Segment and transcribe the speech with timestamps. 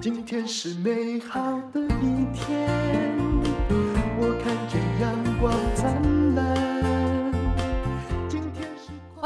[0.00, 1.40] 今天是美好
[1.72, 2.68] 的一天，
[4.18, 6.17] 我看见阳光灿烂。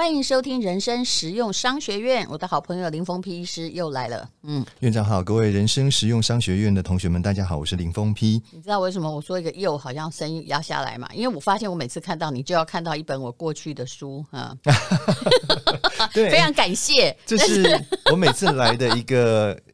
[0.03, 4.29] 欢迎收听人生实用商学院，我的好朋友林峰批医师又来了。
[4.43, 8.43] 嗯，院长好，各位人生实用商学院的同学们，大家好，我是林峰批。
[8.51, 11.09] 你知道为什么我说一个又好像声音压下来嘛？
[11.15, 14.53] 因为我发现我每次看到你，就要看到一本我过去的书啊。
[16.13, 17.63] 对，非常感谢，这是
[18.11, 19.57] 我每次来的一个。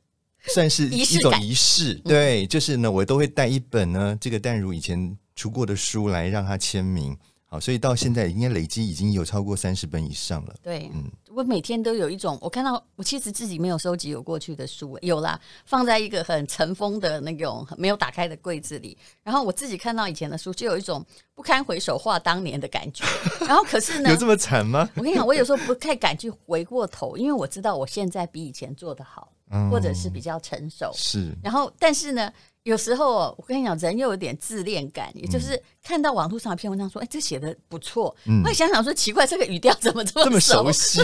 [0.54, 7.14] 算是一种仪式，对，就是呢，我都会带一本呢，这个淡如以前出过的书来让他签名，
[7.50, 10.54] 好，所以到现在应该累积已经有超过三十本以上了。
[10.62, 21.02] 对，嗯，我每天都有一种，我看到我其实自己没有收集有过去的书，有啦，放在一个很尘封的那种没有打开的柜子里，然后我自己看到以前的书，就有一种
[21.34, 23.02] 不堪回首话当年的感觉。
[23.48, 24.86] 然后可是呢，有这么惨吗？
[24.94, 29.32] 我跟你讲，我有时候不太敢去回过头，因为我知道我现在比以前做得好。
[29.70, 31.34] 或者是比较成熟，是。
[31.42, 32.30] 然后，但是呢，
[32.68, 41.00] 有时候我跟你讲，人又有点自恋感，也就是看到网络上一篇文章说，哎，这写的不错，会想想说，奇怪，这个语调怎么这么熟悉？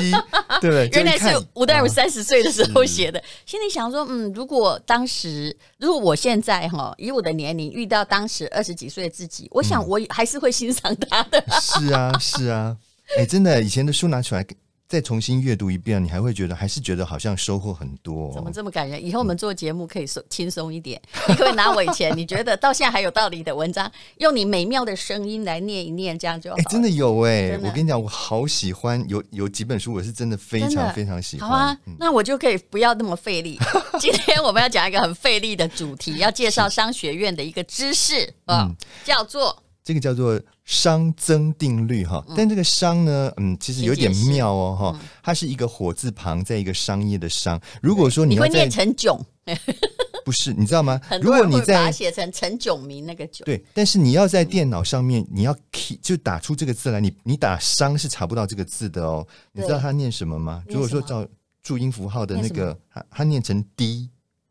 [0.60, 3.22] 对， 原来是吴淡如三十岁的时候写的。
[3.46, 11.42] 心里想说，嗯，如果当时，如果我现在哈，以我的年龄遇到当时二十几岁的自己，我想我还是会欣赏他的。
[11.62, 12.76] 是啊，是啊，
[13.16, 14.46] 哎，真的，以前的书拿出来。
[14.94, 18.32] 再重新阅读一遍，你还会觉得还是觉得好像收获很多。
[18.32, 19.04] 怎么这么感人？
[19.04, 21.02] 以后我们做节目可以松轻松一点。
[21.28, 26.56] 你可以拿我以前你觉得到现在还有道理的文章，用你美妙的声音来念一念，这样就好。
[26.56, 27.58] 哎，真的有哎！
[27.60, 31.50] 我跟你讲，我好喜欢有有几本书，我是真的非常非常喜欢。
[31.50, 33.58] 好啊，那我就可以不要那么费力。
[33.98, 38.70] 今天我们要讲一个很费力的主题，要介绍商学院的一个知识啊，
[39.04, 39.63] 叫做。
[39.84, 47.60] 这个叫做熵增定律哈，但这个熵呢，嗯，其实有点妙哦哈，它是一个火字旁，在一个商业的商。
[47.82, 49.22] 如果说你，你会念成囧，
[50.24, 50.98] 不是，你知道吗？
[51.20, 59.27] 如果你在写成陈炯明那个囧，对，但是你要在电脑上面，你要 key 就打出这个字来，你你打熵是查不到这个字的哦。
[59.52, 60.64] 你知道它念什么吗？
[60.66, 61.28] 如果说照
[61.62, 64.08] 注音符号的那个，它它念成滴，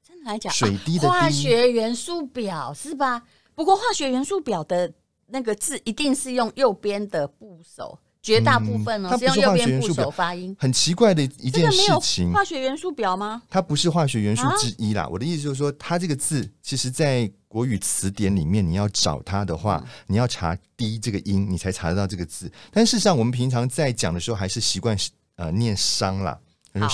[0.08, 3.24] 真的来讲，水滴的滴，化学元素表是吧？
[3.56, 4.94] 不过化学元素表的。
[5.34, 10.56] 那个字一定是用右边的部首，绝大部分呢、哦嗯、是用右边部首发音。
[10.60, 13.42] 很奇怪的一件事情，化学元素表吗？
[13.50, 15.02] 它不是化学元素之一啦。
[15.02, 22.52] 啊、我的意思就是说，它这个字其实，在国语词典里面，你要找它的话，嗯、你要查“滴”这个音，你才查得到这个字。
[22.72, 24.96] 但事实上，我们平常在讲的时候，还是习惯
[25.38, 26.40] 呃念“商”啦。
[26.80, 26.90] 好，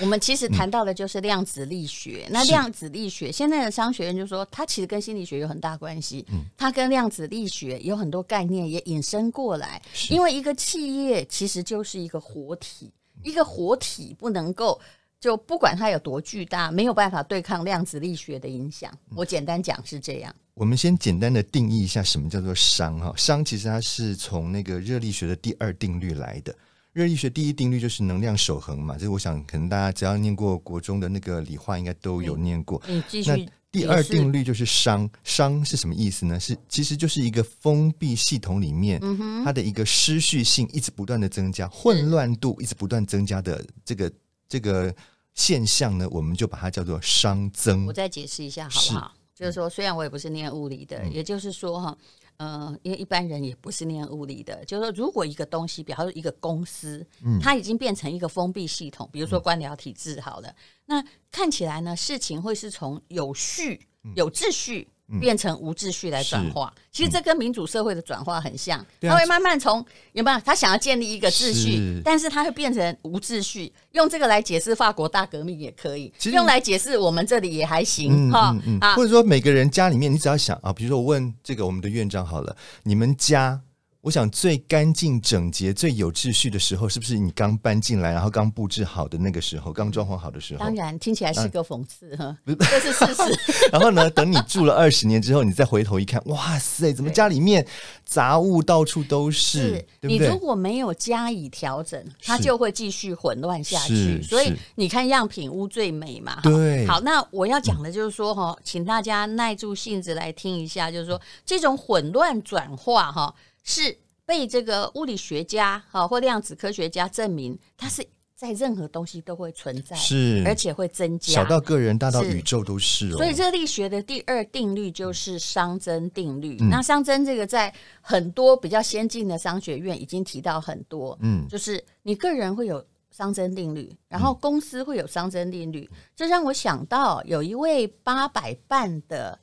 [0.00, 2.24] 我们其实谈到的就是量子力学。
[2.26, 6.26] 嗯、那量子力学，现在的商学院就说，它其实跟心理学有很大关系。
[6.32, 9.80] 嗯，它跟量子力学有很多概念也引申过来。
[10.10, 12.90] 因为一个企业其实就是一个活体，
[13.22, 14.80] 一个活体不能够
[15.20, 18.92] 就不管它有多巨大，没有办法对抗量子力学的影响。
[19.14, 20.34] 我简单讲是这样。
[20.54, 26.52] 我们先简单的定义一下什么叫做熵哈，熵其实它是从那个热力学的第二定律来的。
[26.92, 32.80] 热力学第一定律就是能量守恒嘛，这个我想可能大家只要念过国中的那个理化，应该都有念过。
[32.86, 33.30] 嗯继续。
[33.30, 36.38] 那第二定律就是熵，熵是什么意思呢？
[36.38, 39.00] 是其实就是一个封闭系统里面，
[39.42, 44.12] 它的一个失序性一直不断的增加，混乱度一直不断增加的这个
[44.46, 44.94] 这个
[45.32, 47.86] 现象呢，我们就把它叫做熵增。
[47.86, 49.14] 我再解释一下好不好？
[49.46, 51.96] 是就是说，虽然我也不是念物理的，嗯、也就是说哈。
[52.38, 60.54] 嗯，因为一般人也不是念物理的，就是说，如果一个东西，比方说一个公司，嗯，它已经变成一个封闭系统，比如说官僚体制，好了，嗯、
[60.86, 63.80] 那看起来呢，事情会是从有序、
[64.16, 64.88] 有秩序。
[65.20, 73.72] 变成无秩序来转化，其实这跟民主社会的转化很像，他会慢慢从有没有他想要建立一个秩序，但是他会变成无秩序。
[73.92, 78.56] 用这个来解释法国大革命也可以，用来解释我们这里也还行哈。
[78.80, 83.60] 啊，或者说每个人家里面，你只要想啊，比如说我问这个我们的院长好了，你们家。
[84.02, 90.58] 我想最干净整洁、最有秩序的时候，是不是你刚搬进来，然后刚布置好的那个时候，刚装潢好的时候？
[90.58, 93.68] 当然，听起来是个讽刺哈， 这是事实。
[93.70, 97.64] 然后呢，等你住了二十年之后，你再回头一看，哇塞，怎么家里面
[98.04, 99.70] 杂物到处都是？
[99.70, 100.10] 对对？
[100.10, 104.20] 你如果没有加以调整，它就会继续混乱下去。
[104.20, 106.40] 所以你看，样品屋最美嘛。
[106.42, 106.84] 对。
[106.88, 113.32] 好，那我要讲的就是说哈，请大家耐住性子来听一下，就是说这种混乱转化哈。
[113.62, 120.42] 是被这个物理学家哈或量子科学家证明，它是在任何东西都会存在，是。
[120.44, 123.16] 而且会增加，小到个人，大到宇宙都是哦。
[123.16, 126.56] 所以热力学的第二定律就是熵增定律。
[126.60, 132.84] 嗯、那熵增这个在很多比较先进的商学院已经提到很多，嗯，就是你个人会有
[133.14, 139.38] 熵增定律，然后公司会有熵增定律，这让我想到有一位八百伴的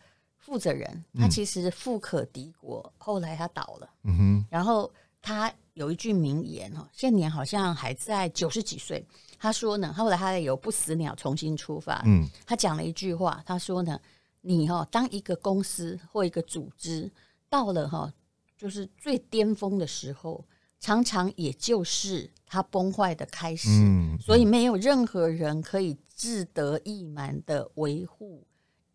[0.49, 3.89] 负责人，他其实富可敌国，后来他倒了。
[4.03, 4.91] 嗯哼，然后
[5.21, 9.05] 他有一句名言哦，现年好像还在九十几岁。
[9.37, 12.01] 他说呢，后来他有不死鸟重新出发。
[12.05, 13.99] 嗯，他讲了一句话，他说呢，
[14.41, 17.11] 你哈当一个公司或一个组织
[17.47, 18.11] 到了哈，
[18.57, 20.43] 就是最巅峰的时候，
[20.79, 23.69] 常常也就是它崩坏的开始。
[23.69, 28.43] 嗯，所以没有任何人可以志得意满的维护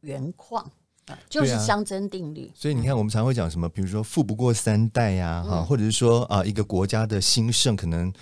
[0.01, 0.69] 原况。
[1.29, 8.13] 就是相争定律，啊，所以你看，我们常会讲什么，比如说富不过三代呀，哈，或者是说啊，一个国家的兴盛可能，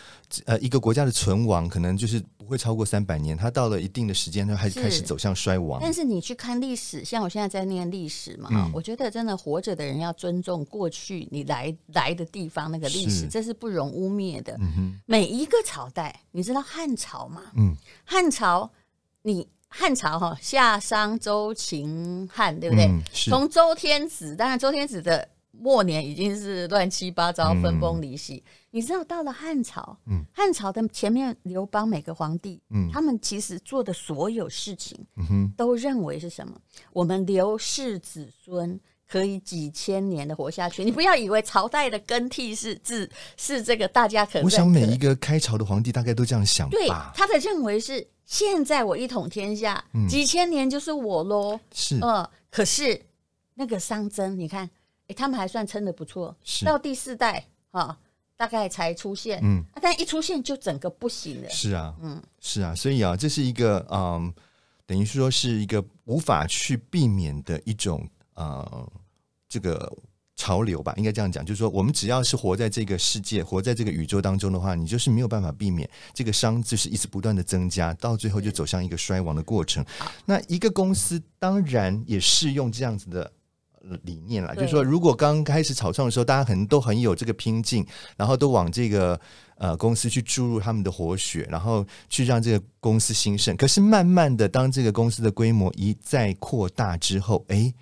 [0.47, 5.79] 呃，一个国家的存亡可能就是不会超过三百年，它到了一定的时间，它还开始走向衰亡。
[5.81, 14.57] 但是你去看历史，像我现在在念历史嘛，嗯，我觉得真的活着的人要尊重过去你来来的地方那个历史，是这是不容污蔑的。
[14.61, 17.43] 嗯，每一个朝代，你知道汉朝吗？
[17.57, 18.71] 嗯，汉朝
[19.23, 19.47] 你。
[19.75, 22.87] 汉朝哈，夏商周秦汉，对不对？
[23.13, 28.37] 从、嗯、周天子，当然周天子的末年已经是乱七八糟、分崩离析。
[28.47, 36.55] 嗯、你知道，到了汉朝，嗯、汉朝的前面刘邦每个皇帝，嗯、他们其实做的所有事情，嗯、都认为是什么？
[36.93, 38.79] 我们刘氏子孙
[39.13, 40.83] 可以几千年的活下去。
[40.87, 46.73] 你不要以为朝代的更替是自是这个大家可，能，我想每一个开朝的皇帝大概都这样想吧。
[46.73, 48.07] 对，他的认为是。
[48.25, 51.61] 现在我一统天下，嗯、几千年就是我喽。
[51.75, 52.99] 是，呃，可是
[53.53, 54.65] 那个熵增，你看，
[55.09, 56.35] 哎，他们还算撑得不错。
[56.43, 57.45] 是，到第四代
[58.35, 59.39] 大概才出现。
[59.43, 61.49] 嗯，但一出现就整个不行了。
[61.51, 64.33] 是啊，嗯，是啊，所以啊，这是一个嗯，
[64.87, 68.89] 等于说是一个无法去避免的一种呃，
[69.53, 69.93] 这个。
[70.35, 79.85] 潮流吧，应该这样讲，就是说，我们只要是活在这个世界、活在这个宇宙当中的话，你就是没有办法避免这个伤，就是一直不断的增加，到最后就走向一个衰亡的过程。
[80.25, 83.31] 那一个公司当然也适用这样子的
[84.05, 89.21] 理念了，就是说，如果刚开始草创的时候，大家可能都很有这个拼劲，然后都往这个
[89.59, 93.55] 呃公司去注入他们的活血，然后去让这个公司兴盛。
[93.57, 97.73] 可是慢慢的，当这个公司的规模一再扩大之后，哎，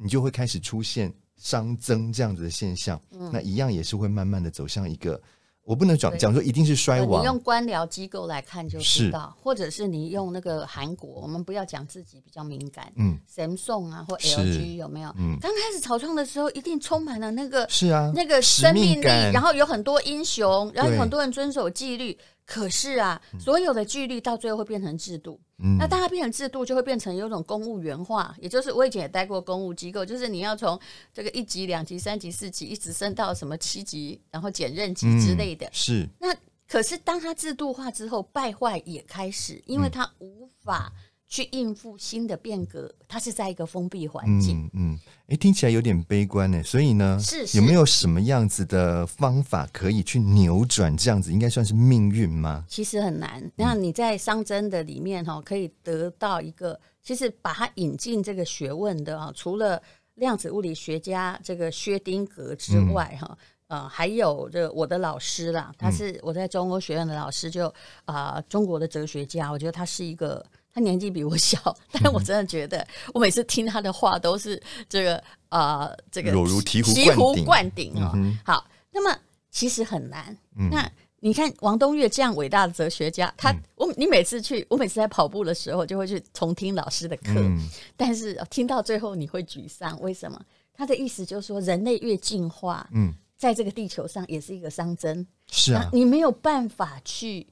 [0.00, 1.12] 你就会开始出现。
[1.42, 5.18] 熵增这样子的现象，嗯、那一样也是会慢慢的走向一个，
[5.64, 7.22] 我不能讲讲说一定是衰亡。
[7.22, 15.08] 你用官僚机构来看就知道，或者是你用那个韩国，我们不要讲自己比较敏感，嗯，Samsung 啊或 LG 有没有？
[15.16, 22.18] 嗯，刚开始草创的时候，一定充满了那个是啊那个生命力，然后有很多英雄，然后有很多人遵守纪律。
[22.44, 25.40] 可是啊，所有的纪律到最后会变成制度。
[25.62, 30.78] 嗯，那大家变成制度，就会变成有种公务员化，也就是我以前也待过公务机构，就是你要从
[31.12, 35.66] 这个一级、两级、三级、四级，一直升到什么七级，然后减任级之类的。
[35.66, 36.08] 嗯、是。
[36.18, 36.34] 那
[36.68, 40.92] 可是当它制度化之后，败坏也开始，因为它无法。
[41.30, 44.68] 去应付新的变革，它是在一个封闭环境。
[44.74, 44.98] 嗯，
[45.28, 46.60] 哎、嗯，听起来有点悲观呢。
[46.64, 52.64] 所以呢，是，是有没有什么样子的方法可以去扭转这样子，应该算是命运吗？
[52.66, 53.48] 其实很难。
[53.54, 59.80] 那你在商真的里面哈，可以得到一个，其实把它引进这个学问的啊，除了
[60.16, 63.38] 量子物理学家这个薛丁格之外哈，
[63.68, 67.68] 呃，还有这我的老师啦，他是我在中欧学院的老师，就
[68.04, 70.44] 啊、呃，中国的哲学家，我觉得他是一个。
[70.72, 75.16] 他年纪比我小，但我真的觉得，我每次听他的话都是这个
[75.48, 78.12] 啊、呃，这个如醍醐灌顶哦。
[78.14, 79.18] 嗯、好，那么
[79.50, 80.36] 其实很难。
[80.56, 90.40] 嗯、那你看王东岳这样伟大的哲学家，他、嗯、我你每次去，我每次在跑步的时候就会去重听老师的课，嗯、但是听到最后你会沮丧，为什么？
[90.72, 97.46] 他的意思就是说，人类越进化，嗯，在这个地球上也是一个熵增，是啊，你没有办法去。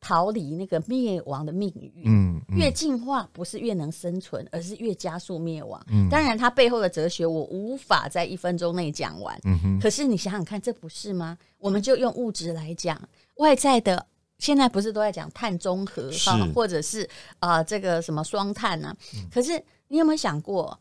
[0.00, 5.78] 逃离那个灭亡的命运，嗯，嗯，越进化不是越能生存，而是越加速灭亡。
[5.88, 9.38] 嗯，当然，它背后的哲学我无法在一分钟内讲完。
[9.44, 11.36] 嗯哼，可是你想想看，这不是吗？
[11.58, 12.98] 我们就用物质来讲，
[13.34, 14.06] 外在的
[14.38, 17.06] 现在不是都在讲碳中和是或者是
[17.38, 18.96] 啊、呃、这个什么双碳呢、啊？
[19.14, 20.80] 嗯、可是你有没有想过，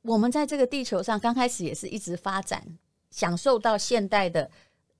[0.00, 2.64] 我们在这个地球上刚开始也是一直发展，
[3.10, 4.50] 享受到现代的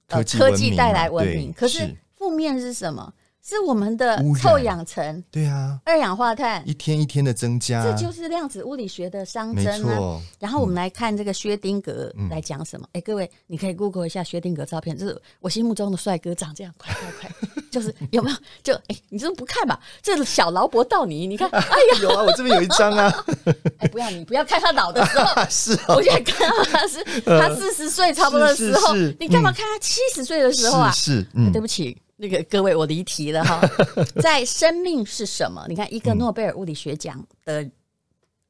[0.09, 3.11] 呃科技带来文明，可是负面是什么？
[3.47, 10.19] 是我们的臭氧层，对啊，二氧化碳一天一天的增加，这就是量子物理学的熵增啊。
[10.39, 12.89] 然后我们来看这个薛丁格来讲什么？
[12.93, 17.31] 哎、嗯，各位，你可以 Google 一下薛丁格照片，就是我心目中的帅哥长这样，快快快，
[17.71, 18.37] 就是有没有？
[18.63, 19.79] 就哎，你怎么不看吧？
[20.01, 23.25] 这小劳勃道尼，你看， 哎呀，有啊，我这边有一张啊。
[23.77, 30.91] 哎，不要你不要看他老的时候，是、哦，我现在看到他是他四十岁差不多的时候，你干嘛看他七十岁的时候啊？
[30.93, 31.95] 是，是嗯、对不起。
[32.17, 33.61] 那个各位，我离题了哈。
[34.23, 35.67] 在生命是什么？
[35.69, 37.69] 你看，一个诺贝尔物理学奖的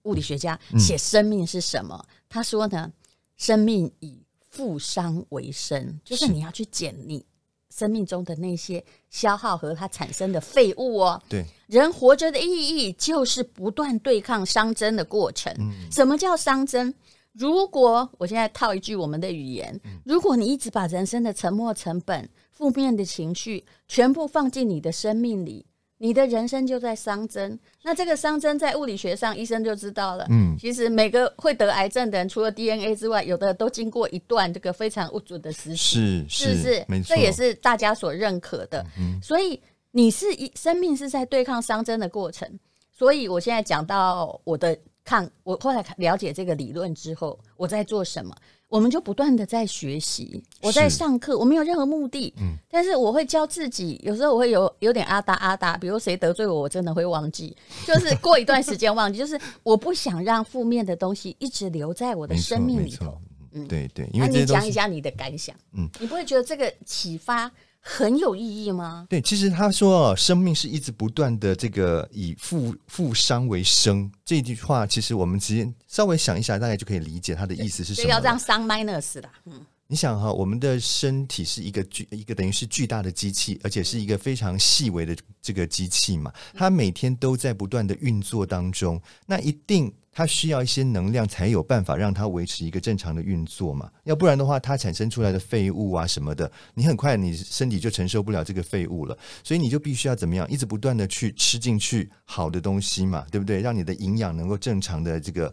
[0.03, 2.05] 物理学家写生命是什么？
[2.29, 2.93] 他说呢，
[3.37, 7.25] 生命以负伤为生，就是你要去减你
[7.71, 11.23] 生命中的那些消耗和它产生的废物哦。
[11.29, 15.53] 对，人活着的意义就是不断对抗熵增的过程。
[15.91, 16.93] 什么叫熵增？
[17.33, 25.67] 如果我现在套一句我们的语言，如果你一直把人生的沉没成本、负面的情绪全部放进你的生命里，
[25.99, 27.59] 你的人生就在熵增。
[27.83, 30.25] 那这个熵增在物理学上，医生就知道了。
[30.31, 38.87] 嗯，其实每个会得癌症的人，除了 DNA 之外，有的都经过一段这个非常不准的实习，是是是，没错，这也是大家所认可的。
[38.99, 42.49] 嗯，所以你是一生命是在对抗熵增的过程。
[42.93, 44.79] 所以我现在讲到我的。
[45.07, 48.35] 抗，我后来了解这个理论之后，我在做什么？
[48.75, 50.43] 我们就不断的在学习。
[50.61, 54.01] 我在上课，我没有任何目的，嗯，但是我会教自己。
[54.03, 59.17] 有时候我会有有点阿达阿达，比如谁得罪我，我真的会忘记，就是过一段时间忘记。
[59.21, 63.17] 就是我不想让负面的东西一直留在我的生命里头。
[63.53, 64.11] 嗯，对对。
[64.13, 65.55] 那你讲一下你的感想。
[65.75, 67.49] 嗯，你不会觉得这个启发？
[67.87, 69.07] 很有意义吗？
[69.11, 78.09] 对，其实他说，生命是一直不断的这个以负负伤为生这句话，其实我们直接稍微想一下，大概就可以理解他的意思是什么。
[78.09, 79.31] 要让伤 minus 啦。
[79.45, 89.93] 嗯，你想哈，我们的身体是一个巨一个等于是巨大的机器，而且是一个非常细微的这个机器嘛，它每天都在不断的运作当中，那一定。
[90.17, 103.61] 它需要一些能量，才有办法让它维持一个正常的运作嘛，要不然的话，它产生出来的废物啊什么的，你很快你身体就承受不了这个废物了，所以你就必须要怎么样，一直不断的去吃进去好的东西嘛，对不对？
[103.61, 105.53] 让你的营养能够正常的这个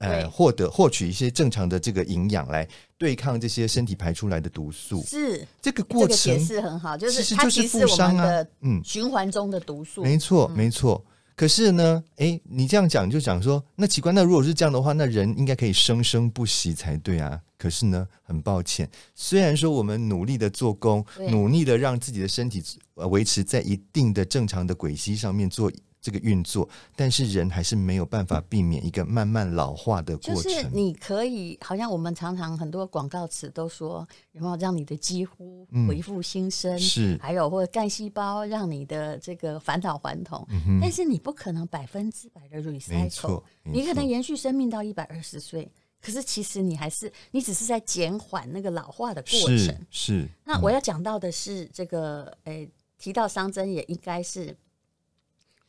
[0.00, 5.02] 呃获得获取一些正常的这个营养来对抗这些身体排出来的毒素。
[5.04, 10.02] 是这个过程解释很好，就是它其实就是负伤啊，嗯，循环中的毒素。
[10.02, 11.02] 没错，没错。
[11.36, 17.40] 可是呢，诶，你这样讲就讲说，那奇怪，那如果是这样的话，那人应该可以生生不息才对啊。
[17.56, 22.62] 可是呢，很抱歉，虽然说我们努力的做工，努力的让自己的身体
[22.94, 25.72] 维持在一定的正常的轨迹上面做。
[26.00, 30.42] 这个运作，但是人还是没有办法避免一个慢慢老化的过程。
[30.42, 36.74] 就是你可以，好像我们常常很多广告词都说，有没有让你的肌肤恢复新生？
[36.74, 40.46] 嗯、是，还有或者干细胞让你的这个返老还童。
[40.50, 49.58] 嗯、但是你不可能百分之百的 recycle，你可能延续生命到一百二十岁，可是其实你还是你只是在减缓那个老化的过程。
[49.58, 52.66] 是，是那我要讲到的是这个，诶，
[52.96, 54.56] 提到伤针也应该是。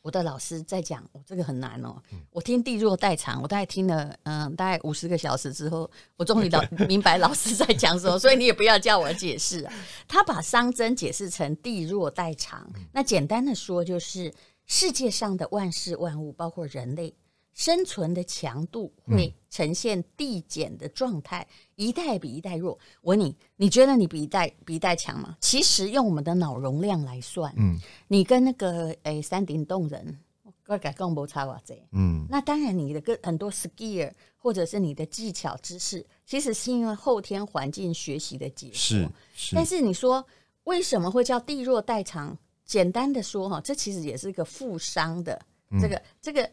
[0.02, 1.96] 我的老师在讲，哦，这个很难哦。
[2.30, 8.18] 我听地弱代偿，我大概听了嗯，大概五十个小时之后，我终于老明白老师在讲什么。
[8.18, 9.72] 所以你也不要叫我解释啊。
[10.06, 14.34] 他把熵增解释成地弱代偿，那简单的说就是
[14.66, 17.14] 世界上的万事万物，包括人类。
[17.54, 22.78] 生存的强度会呈现递减的状态，嗯、一代比一代弱。
[23.02, 25.36] 我问你，你觉得你比一代比一代强吗？
[25.38, 27.78] 其实用我们的脑容量来算，嗯，
[28.08, 30.18] 你跟那个诶、欸、山顶洞人，
[30.66, 38.74] 我改更不差哇这，嗯，那当然你的跟很多 skill 或者是你的技巧知识，其实是因为后天环境学习的结果。
[38.74, 39.54] 是，是。
[39.54, 40.26] 但是你说
[40.64, 42.36] 为什么会叫地弱代偿？
[42.64, 45.38] 简单的说哈，这其实也是一个负伤的
[45.78, 46.50] 这个、嗯、这个。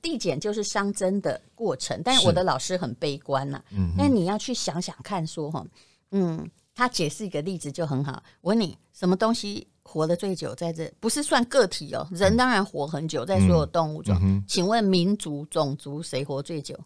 [0.00, 3.64] 递减就是熵增的过程，但是我的老师很悲观呐、啊。
[3.72, 5.64] 嗯，那你要去想想看，说哈，
[6.12, 8.22] 嗯，他解释一个例子就很好。
[8.40, 10.54] 我问你，什么东西活得最久？
[10.54, 16.78] 在这不是算个体哦，人当然活很久，在所有动物中，嗯嗯、请问民族种族谁活最久？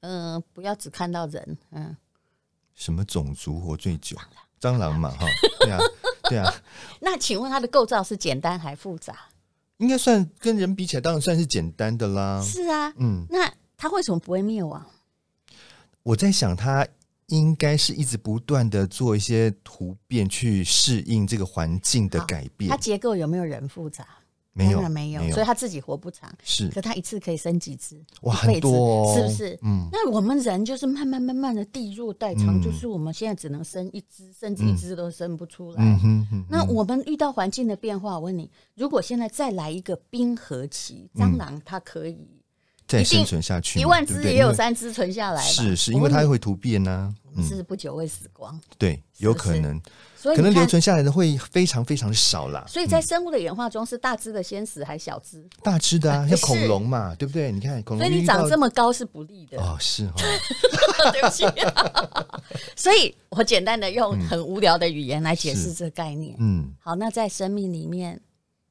[0.00, 1.96] 嗯、呃，不要只看到人，嗯，
[2.74, 4.16] 什么种族活最久？
[4.60, 5.26] 蟑螂嘛，哈，
[5.60, 5.78] 对啊，
[6.30, 6.50] 对啊。
[7.00, 9.14] 那请问它的构造是简单还复杂？
[9.78, 12.42] 应该算跟人比起来，当然算是简单的啦。
[12.42, 14.84] 是啊，嗯，那它为什么不会灭亡？
[16.02, 16.86] 我在想，它
[17.26, 22.70] 应该是一直不断的做一些突变，去适应这个环境的改变。
[22.70, 24.06] 它结构有没有人复杂？
[24.56, 26.32] 没有，没有，所以他自己活不长。
[26.42, 28.02] 是，可他一次可以生几只？
[28.22, 29.58] 哇，很多，是不是？
[29.62, 29.86] 嗯。
[29.92, 35.84] 那我们人就是慢慢慢慢的地弱代偿，就是我们现在只能生一只，甚至一只都生不出来。
[35.84, 36.46] 嗯哼。
[36.48, 42.26] 那我们遇到环境的变化，我问你，如果现在再来一个冰河期，蟑螂它可以
[42.86, 45.42] 再生存下去，一万只也有三只存下来。
[45.42, 47.14] 是是，因为它会突变呢，
[47.46, 48.58] 是不久会死光。
[48.78, 49.80] 对，有可能。
[50.34, 55.46] 可能留存下来的会非常非常少啦，所以在生物的演化中，是大只的先死还是小只？
[55.62, 57.52] 大只的啊， 像恐龙嘛，对不对？
[57.52, 60.12] 你看恐龙，所以你长这么高是不利的哦，是哦，
[61.12, 61.44] 对不起。
[62.74, 66.34] 所以我简单的用很无聊的语言来解释这个概念。
[66.40, 68.20] 嗯，好，那在生命里面，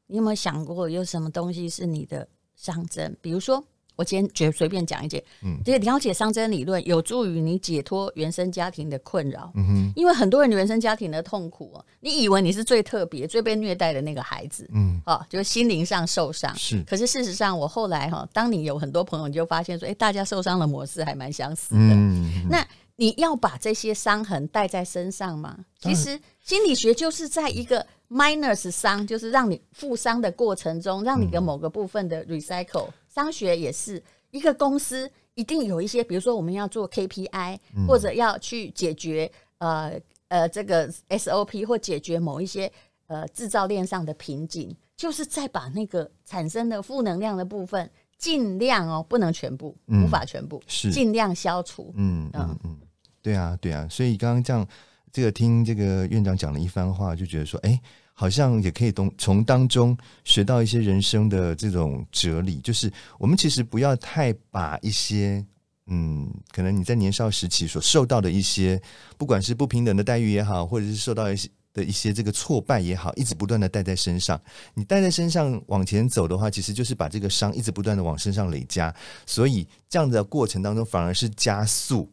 [0.07, 3.15] 你有没有想过有什么东西是你的象征？
[3.21, 3.63] 比如说。
[3.95, 22.65] 我今天觉得随便讲一件，嗯，这个了解熵增理论有助于你解脱原生家庭的困扰，嗯哼，因为很多人原生家庭的痛苦哦，你以为你是最特别、最被虐待的那个孩子，嗯，哦，就是心灵上受伤，是，可是事实上，我后来哈，当你有很多朋友，你就发现说，哎，大家受伤的模式还蛮相似的，嗯，那
[22.97, 25.57] 你要把这些伤痕带在身上吗？
[25.79, 32.87] 其实心理学就是在一个 minus 伤，就是让你负伤的过程中，让你的某个部分的 recycle。
[33.15, 37.57] 商学也是一个公司，一定有一些，比如说我们要做 KPI，
[37.87, 42.69] 或者要去解决呃呃这个 SOP 或解决某一些
[43.07, 51.93] 呃制造链上的瓶颈，就是再把那个产生的负能量的部分尽量哦，不能全部，无法全部，是尽量消除。
[51.95, 52.77] 嗯嗯嗯，
[53.21, 54.67] 对啊对啊，所以刚刚这样
[55.13, 57.79] 这个听这个院长讲了一番话，就觉得说，哎。
[58.17, 65.45] 好像也可以从从当中学到一些人生的这种哲理，就是我们其实不要太把一些
[65.87, 68.81] 嗯，可能你在年少时期所受到的一些，
[69.17, 74.41] 不管是不平等的待遇也好，或者是受到一些的一些这个挫败也好，一直不断的带在身上。
[74.75, 78.95] 你带在身上往前走的话，其实就是把这个伤一直不断的往身上累加，
[79.25, 82.09] 所以这样的过程当中反而是加速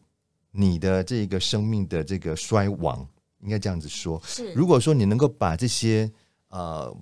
[0.51, 3.07] 你的这个生命的这个衰亡。
[3.43, 6.09] 应该这样子说，是如果说你能够把这些
[6.47, 6.95] 呃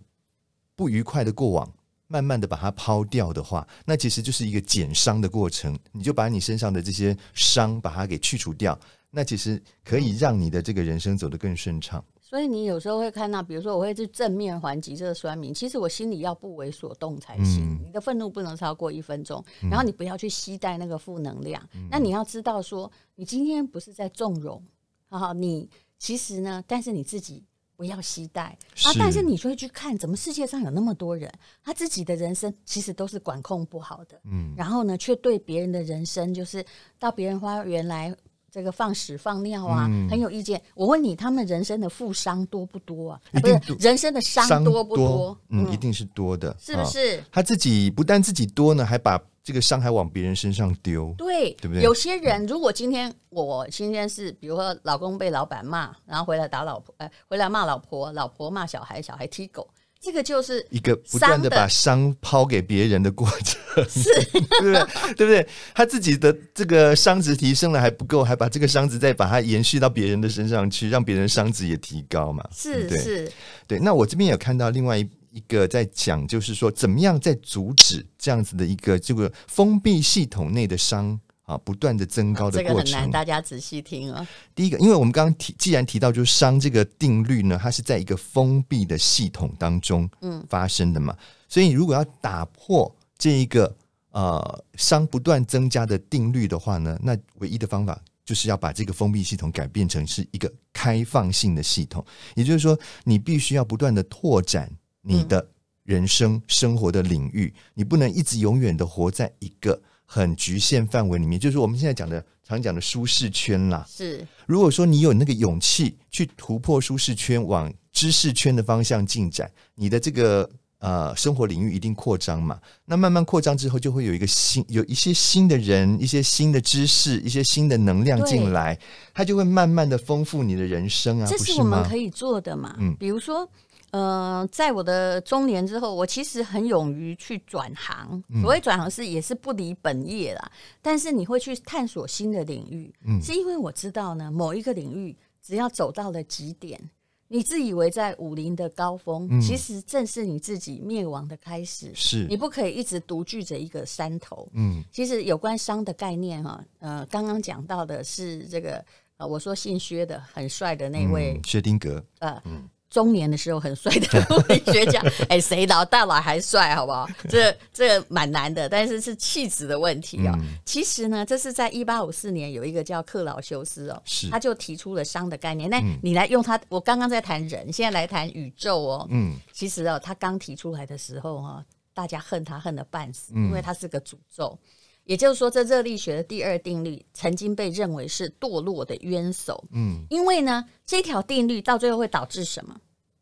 [0.76, 1.72] 不愉快的过往，
[2.08, 5.78] 慢慢的把它抛掉的话，那其实就是一个减伤的过程。
[5.92, 8.78] 你就把你身上的这些伤，把它给去除掉，
[9.10, 12.04] 那其实可以让你的这个人生走得更顺畅。
[12.20, 17.76] 所以你有时候会看到，比如说我会去正面还击这个酸民，其实我心里要不为所动才行。
[17.76, 21.62] 嗯、你的愤怒不能超过一分钟，然后你不要去吸带那个负能量。
[21.74, 24.62] 嗯、那你要知道说，你今天不是在纵容，
[25.08, 25.70] 好好你。
[26.02, 27.44] 其实呢，但是你自己
[27.76, 28.90] 不要期待啊！
[28.98, 31.32] 但是你就会去看，怎么世界上有那么多人，
[31.64, 36.66] 他自己的人生其实都是管控不好的，嗯，然后呢，却对别人的人生，就是
[36.98, 38.12] 到别人花园来
[38.50, 40.60] 这个放屎放尿啊，嗯、很有意见。
[40.74, 43.22] 我问你，他们人生的负伤多不多啊？
[43.34, 45.38] 不是人生的伤多不多？
[45.50, 47.20] 嗯，嗯，一定是多的，是不是？
[47.20, 49.22] 哦、他自己不但自己多呢，还把。
[49.44, 51.82] 这个伤害往别人身上丢，对，对不对？
[51.82, 59.68] 有些人如果今天我今天是，比如说老公被老板骂，然后回来打老婆，哎，回来骂老婆，老婆骂小孩，小孩踢狗，
[60.00, 64.86] 这个就是一个不断的把伤抛给别人的过程，是， 对不对？
[65.16, 65.48] 对不对？
[65.74, 72.48] 他自己的这个伤值提升了还不够，还把这个伤值再把它延续到别人的身上去，让别人伤值也提高嘛？
[72.54, 73.34] 是是，对，
[73.68, 73.80] 对。
[73.80, 75.10] 那我这边有看到另外一。
[75.32, 82.86] 一个在讲，就是说怎么样在阻止这样子的一个这个封闭系统内的伤啊不断的增高的过程。
[82.86, 84.28] 这个很难，大家仔细听啊。
[84.54, 93.74] 第一个，因为我们刚刚提，既然提到就是熵这个定律呢，它是在一个封闭的系统当中嗯发生的嘛，嗯、所以如果要打破这一个
[94.12, 104.70] 呃熵不断增加的定律的话呢，那唯一的方法就是要把这个封闭系统改变成是一个开放性的系统，也就是说，你必须要不断的拓展。
[105.02, 105.46] 你的
[105.84, 113.84] 人生生活的领域，你不能一直永远的活在一个很局限范围里面，就是我们现在讲的常讲的舒适圈啦。
[113.90, 122.60] 是，如果说你有那个勇气去突破舒适圈，往知识圈的方向进展，你的这个呃生活领域一定扩张嘛。
[122.86, 128.78] 那慢慢扩张之后，就会有一个新有一些新的人，一些新的知识，一些新的能量进来，
[129.14, 131.26] 它就会慢慢的丰富你的人生啊。
[131.28, 132.76] 这是我们可以做的嘛？
[132.80, 133.50] 嗯，比如说。
[133.92, 138.24] 呃，在我的中年之后，我其实很勇于去转行。
[138.42, 140.52] 所谓转行是也是不离本业啦，
[140.82, 146.80] 但是你会去探索新的领域，嗯，是因为我知道呢，某一个领域只要走到了极点，
[147.28, 151.92] 你自以为在武林的高峰，嗯，其实正是你自己灭亡的开始。
[151.94, 154.48] 是，你不可以一直独具着一个山头。
[154.54, 158.86] 嗯，其实有关商的概念哈，呃，刚刚讲到的是这个，
[159.18, 162.70] 呃，我说姓薛的很帅的那位，嗯，薛丁格，呃，嗯。
[162.92, 167.08] 中年的时候很帅的物理学家， 哎，谁老大老还帅，好不好？
[167.30, 170.32] 这这蛮难的，但是是气质的问题哦。
[170.36, 175.70] 嗯、其实呢，这是在一八五四年有一个叫克劳修斯哦，是他就提出了熵的概念。
[175.70, 179.08] 那你来用他，我刚刚在谈人，现在来谈宇宙哦。
[179.10, 184.60] 嗯，其实哦，他刚提出来的时候哈，大家恨他恨得半死，因为他是个诅咒。
[185.06, 189.64] 也就是说，这热力学的第二定律曾经被认为是堕落的冤首。
[189.72, 192.76] 嗯，因为呢，这条定律到最后会导致什么？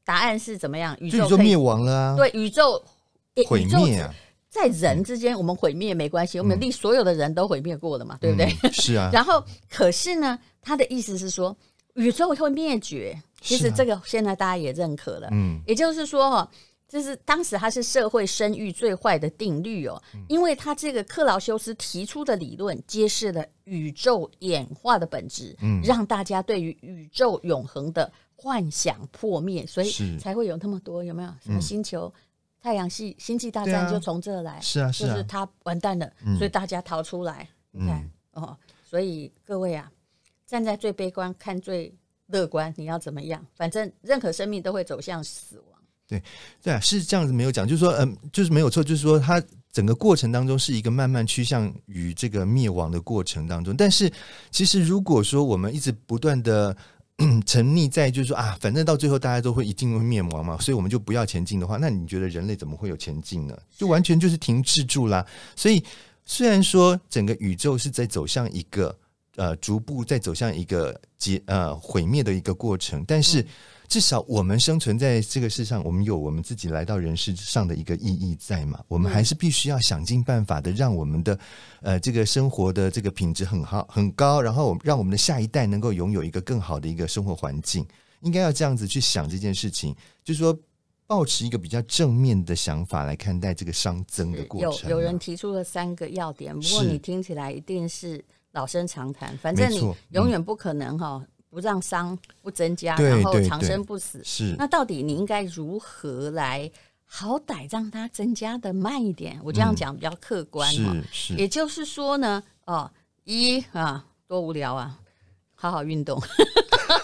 [0.04, 0.96] 答案是怎么样？
[1.00, 2.16] 宇宙灭亡了啊！
[2.18, 2.84] 对，宇宙
[3.48, 4.14] 毁灭啊！
[4.50, 8.50] 在人之间，我们毁灭没关系，我们历所有的人都毁灭过了嘛，对不对？
[8.72, 9.10] 是啊。
[9.14, 11.56] 然后，可是呢，他的意思是说，
[11.96, 13.20] 宇宙会灭绝。
[13.42, 15.30] 其实这个现在大家也认可了。
[15.32, 16.52] 嗯，也就是说哈。
[16.90, 31.32] 就是当时它是社会声誉最坏的定律哦，因为他这个克劳修斯提出的理论揭示了宇宙演化的本质，嗯，让大家对于宇宙永恒的幻想破灭，所以才会有那么多有没有？
[31.44, 32.12] 什么星球、
[32.60, 39.92] 太阳系、星际大战就从这来，是啊，是啊，就是他完蛋了，所以大家逃出来，你看哦，所以各位啊，
[40.48, 43.46] 站在最悲观看最乐观，你要怎么样？
[43.54, 45.79] 反正任何生命都会走向死亡。
[46.10, 46.22] 对，
[46.64, 49.40] 对啊，是这样子没有讲，就是说，嗯，就是没有错，就是说，它
[49.72, 53.76] 整个过程当中是一个慢慢趋向于这个灭亡的过程当中。
[53.78, 54.12] 但是，
[54.50, 56.76] 其实如果说我们一直不断的
[57.46, 63.56] 沉溺在，就是说啊，反正到最后大家都会一定会灭亡嘛，所以我们就不要前进的话，那你觉得人类怎么会有前进呢？
[63.78, 65.24] 就完全就是停滞住啦。
[65.56, 65.84] 所以，
[66.26, 68.98] 虽然说整个宇宙是在走向一个
[69.36, 73.46] 呃逐步在走向一个结呃毁灭的一个过程，但是。
[73.90, 78.80] 至少我们生存在这个世上，我们有我们自己来到人世上的一个意义在嘛？
[78.88, 81.40] 我们还是必须要想尽办法的，让我们的
[81.82, 87.84] 呃这个生活的这个品质很好很高，然后让我们的下一代能够拥有一个更好的一个生活环境。
[88.22, 90.56] 应该要这样子去想这件事情，就是说，
[91.08, 94.88] 保持一个比较正面的想法来看待这个熵增的过程。
[94.92, 99.80] 有有人提出了三个要点，不过你听起来一定是老生常谈，反正你
[100.12, 101.26] 永远不可能哈。
[101.50, 104.22] 不让伤不增加，然后长生不死。
[104.24, 106.70] 是，那到底你应该如何来
[107.06, 109.40] 好歹让它增加的慢一点？
[109.44, 110.96] 我这样讲比较客观哈。
[111.12, 112.90] 是，也就是说呢，哦，
[113.24, 115.00] 一啊，多无聊啊，
[115.56, 116.22] 好好运动。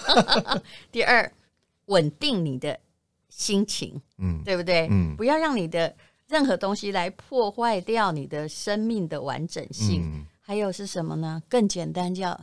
[0.91, 1.31] 第二，
[1.85, 2.79] 稳定你的
[3.29, 4.87] 心情，嗯，对不对？
[4.91, 5.95] 嗯，不要让你的
[6.27, 10.03] 任何东西来破坏掉你的生命的完整性。
[10.03, 11.41] 嗯，还有是什么呢？
[11.49, 12.39] 更简单叫。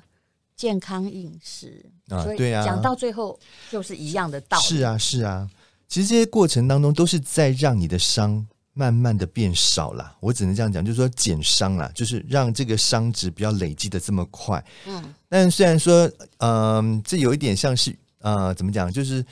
[0.62, 3.36] 健康饮食啊，对啊，讲到最后
[3.68, 4.62] 就是一样的道理。
[4.62, 5.50] 是啊，是啊，
[5.88, 10.16] 其实这些过程当中都是在让你的伤慢慢的变少了。
[10.20, 14.64] 我只能这样讲，就是说减伤了，就是让这个伤值不要累积的这么快。
[14.86, 19.24] 嗯，但虽然说，嗯、呃，这有一点像是，呃，怎么讲，就是。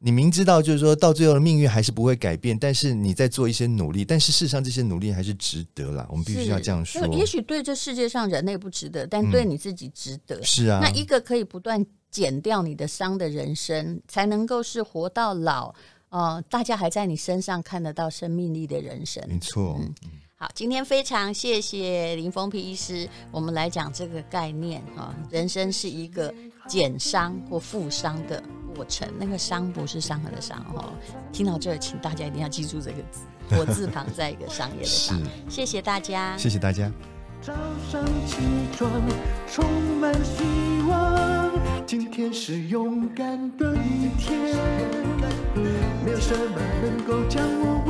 [0.00, 6.06] 你明知道，就是说到最后的命运还是不会改变，但是你在做一些努力，但是事实上这些努力还是值得啦。
[6.08, 7.04] 我们必须要这样说。
[7.08, 10.36] 也许对这世界上人类不值得，但对你自己值得。
[10.36, 15.74] 嗯、是啊，那一个可以不断减掉你的伤的人生，才能够是活到老。
[16.10, 19.22] 呃，大家还在你身上看得到生命力的人生。
[19.28, 19.78] 没错。
[19.80, 19.92] 嗯
[20.40, 26.32] 好，今天非常谢谢林峰皮医师，我们来讲这个概念哈，人生是一个
[26.68, 28.40] 减伤或负伤的
[28.78, 30.92] 过程，那个伤不是伤痕的伤哦。
[31.32, 35.20] 听到这儿，请大家一定要记住这个字，火字旁在一个商业的商。
[35.48, 36.88] 谢谢大家，谢谢大家。
[37.42, 37.52] 早
[37.90, 38.36] 上起
[38.76, 38.88] 床
[39.50, 39.64] 充
[40.00, 40.44] 满希
[40.88, 41.50] 望，
[41.84, 44.56] 今天是勇敢的一天，
[46.04, 47.82] 没有什么能够将我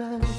[0.00, 0.29] 今